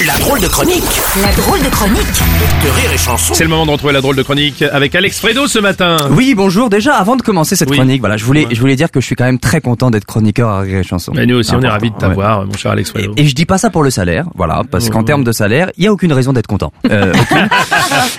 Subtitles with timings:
[0.00, 0.82] La drôle de chronique
[1.22, 3.32] La drôle de chronique de Rire et Chanson.
[3.32, 5.96] C'est le moment de retrouver la drôle de chronique avec Alex Fredo ce matin.
[6.10, 6.68] Oui, bonjour.
[6.68, 7.76] Déjà, avant de commencer cette Oui.
[7.76, 10.04] chronique, voilà, je voulais, je voulais dire que je suis quand même très content d'être
[10.04, 11.12] chroniqueur à Rire et Chanson.
[11.14, 12.00] Mais nous aussi, on est ravis de ouais.
[12.00, 13.12] t'avoir, mon cher Alex Fredo.
[13.16, 15.70] Et, et je dis pas ça pour le salaire, voilà, parce qu'en termes de salaire,
[15.78, 16.72] il y a aucune raison d'être content.
[16.90, 17.48] Euh, aucune.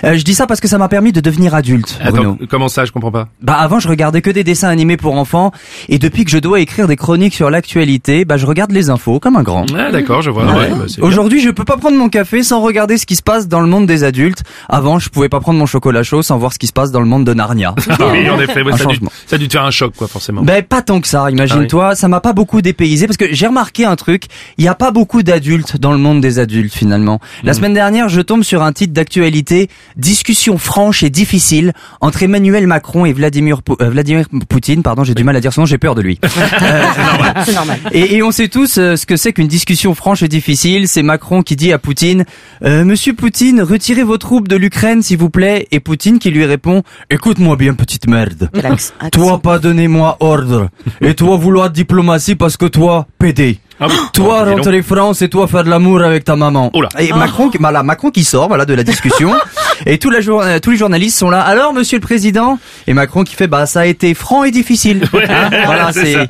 [0.04, 2.32] Euh, je dis ça parce que ça m'a permis de devenir adulte, Bruno.
[2.34, 3.28] Attends, comment ça, je comprends pas?
[3.42, 5.52] Bah avant, je regardais que des dessins animés pour enfants,
[5.88, 9.20] et depuis que je dois écrire des chroniques sur l'actualité, bah je regarde les infos
[9.20, 9.64] comme un grand.
[9.76, 10.44] Ah d'accord, je vois.
[10.44, 10.84] Ouais, bah.
[11.00, 13.66] Aujourd'hui, je peux pas prendre mon café sans regarder ce qui se passe dans le
[13.66, 14.42] monde des adultes.
[14.68, 17.00] Avant, je pouvais pas prendre mon chocolat chaud sans voir ce qui se passe dans
[17.00, 17.74] le monde de Narnia.
[18.12, 20.08] oui, en effet, ouais, ça, a dû, ça a dû te faire un choc, quoi,
[20.08, 20.42] forcément.
[20.42, 23.84] Ben pas tant que ça, imagine-toi, ça m'a pas beaucoup dépaysé parce que j'ai remarqué
[23.84, 24.24] un truc,
[24.56, 27.20] il y a pas beaucoup d'adultes dans le monde des adultes finalement.
[27.42, 32.66] La semaine dernière, je tombe sur un titre d'actualité, discussion franche et difficile entre Emmanuel
[32.66, 35.78] Macron et Vladimir euh, Vladimir Poutine, pardon, j'ai du mal à dire son nom, j'ai
[35.78, 36.18] peur de lui.
[37.44, 37.78] C'est normal.
[37.92, 40.88] Et, et on sait tous euh, ce que c'est qu'une discussion franche et difficile.
[40.88, 42.24] C'est Macron qui dit à Poutine
[42.64, 45.66] euh, Monsieur Poutine, retirez vos troupes de l'Ukraine, s'il vous plaît.
[45.72, 48.48] Et Poutine qui lui répond Écoute-moi bien, petite merde.
[49.12, 50.68] Toi pas donner moi ordre.
[51.00, 53.58] Et toi vouloir diplomatie parce que toi, PD.
[53.78, 53.94] Ah oui.
[54.12, 56.70] Toi Oh, rentrer France et toi faire de l'amour avec ta maman.
[56.72, 56.88] Oh là.
[56.98, 59.32] Et Macron, qui- voilà, Macron qui sort, voilà, de la discussion.
[59.84, 61.40] et tous, la jour- euh, tous les journalistes sont là.
[61.40, 65.02] Alors, Monsieur le Président Et Macron qui fait, bah, ça a été franc et difficile.
[65.28, 66.22] Hein, voilà, c'est ça.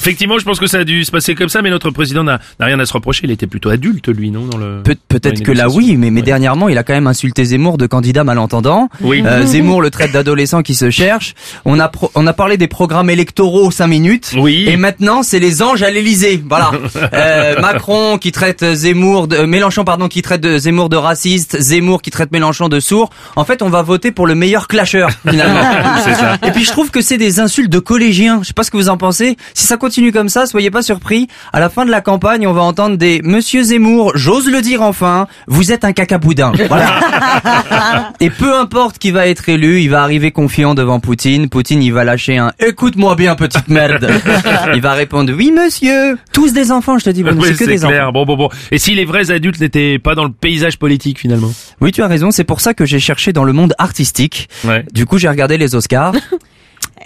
[0.00, 2.40] Effectivement, je pense que ça a dû se passer comme ça, mais notre président n'a
[2.58, 3.22] rien à se reprocher.
[3.24, 4.82] Il était plutôt adulte, lui, non dans le.
[5.08, 6.24] Peut-être que là oui, mais, mais Ouais.
[6.26, 8.88] dernièrement il a quand même insulté Zemmour de candidat malentendant.
[9.00, 9.22] Oui.
[9.24, 11.34] Euh, Zemmour le traite d'adolescent qui se cherche.
[11.64, 14.32] On a pro- on a parlé des programmes électoraux 5 minutes.
[14.36, 14.66] Oui.
[14.68, 16.42] Et maintenant c'est les anges à l'Elysée.
[16.48, 16.70] Voilà.
[17.12, 22.02] Euh, Macron qui traite Zemmour de Mélenchon pardon qui traite de Zemmour de raciste, Zemmour
[22.02, 23.10] qui traite Mélenchon de sourd.
[23.36, 25.60] En fait on va voter pour le meilleur clasheur finalement.
[26.04, 26.36] Ça.
[26.46, 28.40] Et puis je trouve que c'est des insultes de collégiens.
[28.42, 29.36] Je sais pas ce que vous en pensez.
[29.54, 31.28] Si ça continue comme ça, soyez pas surpris.
[31.52, 34.82] À la fin de la campagne, on va entendre des Monsieur Zemmour, j'ose le dire
[34.82, 36.52] enfin, vous êtes un cacaboudin.
[36.68, 38.12] Voilà.
[38.20, 41.48] Et peu importe qui va être élu, il va arriver confiant devant Poutine.
[41.48, 44.08] Poutine, il va lâcher un écoute-moi bien petite merde.
[44.74, 46.18] Il va répondre oui monsieur.
[46.32, 48.04] Tous des enfants, je te dis, Oui, c'est que des clair.
[48.08, 48.12] enfants.
[48.12, 48.48] Bon, bon, bon.
[48.70, 51.50] Et si les vrais adultes n'étaient pas dans le paysage politique, finalement?
[51.80, 52.30] Oui, tu as raison.
[52.30, 54.48] C'est pour ça que j'ai cherché dans le monde artistique.
[54.64, 54.84] Ouais.
[54.92, 56.14] Du coup, j'ai regardé les Oscars.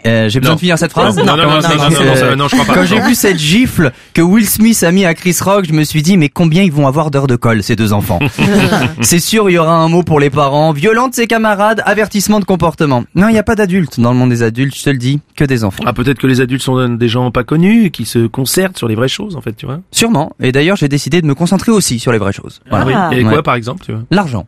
[0.06, 1.16] Euh, j'ai besoin de finir cette phrase.
[1.16, 2.74] Non, non, non, non, je crois pas.
[2.74, 5.84] Quand j'ai vu cette gifle que Will Smith a mis à Chris Rock, je me
[5.84, 8.18] suis dit, mais combien ils vont avoir d'heures de colle, ces deux enfants?
[9.00, 10.72] c'est sûr, il y aura un mot pour les parents.
[10.72, 13.04] Violente ses camarades, avertissement de comportement.
[13.14, 15.20] Non, il n'y a pas d'adultes dans le monde des adultes, je te le dis,
[15.36, 15.84] que des enfants.
[15.86, 18.94] Ah, peut-être que les adultes sont des gens pas connus, qui se concertent sur les
[18.94, 19.80] vraies choses, en fait, tu vois.
[19.90, 20.32] Sûrement.
[20.40, 22.60] Et d'ailleurs, j'ai décidé de me concentrer aussi sur les vraies choses.
[22.70, 23.18] Ah, oui.
[23.18, 24.02] Et quoi, par exemple, tu vois?
[24.10, 24.46] L'argent.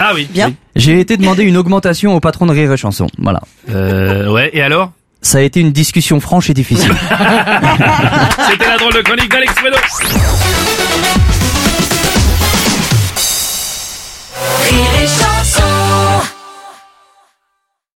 [0.00, 0.28] ah oui.
[0.32, 0.52] Bien.
[0.74, 3.06] J'ai été demander une augmentation au patron de Rire Chanson.
[3.18, 3.40] Voilà.
[3.70, 4.50] Euh, ouais.
[4.52, 4.81] Et alors?
[5.22, 6.92] Ça a été une discussion franche et difficile.
[8.50, 9.76] C'était la drôle de chronique d'Alex Fredo.